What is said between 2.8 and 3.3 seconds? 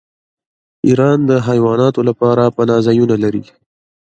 ځایونه